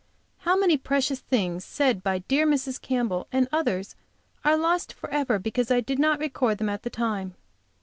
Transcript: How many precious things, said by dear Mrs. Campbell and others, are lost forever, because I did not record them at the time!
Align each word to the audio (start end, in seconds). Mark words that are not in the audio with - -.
How 0.39 0.57
many 0.57 0.77
precious 0.77 1.19
things, 1.19 1.63
said 1.63 2.01
by 2.01 2.17
dear 2.27 2.47
Mrs. 2.47 2.81
Campbell 2.81 3.27
and 3.31 3.47
others, 3.51 3.95
are 4.43 4.57
lost 4.57 4.93
forever, 4.93 5.37
because 5.37 5.69
I 5.69 5.79
did 5.79 5.99
not 5.99 6.17
record 6.19 6.57
them 6.57 6.69
at 6.69 6.81
the 6.81 6.89
time! 6.89 7.35